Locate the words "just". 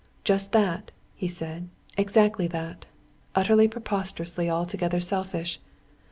0.23-0.51